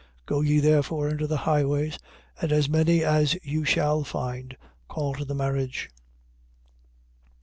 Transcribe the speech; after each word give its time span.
22:9. 0.25 0.25
Go 0.25 0.41
ye 0.41 0.59
therefore 0.59 1.09
into 1.09 1.27
the 1.27 1.37
highways; 1.37 1.99
and 2.41 2.51
as 2.51 2.67
many 2.67 3.03
as 3.03 3.37
you 3.43 3.63
shall 3.63 4.03
find, 4.03 4.57
call 4.87 5.13
to 5.13 5.23
the 5.25 5.35
marriage. 5.35 5.91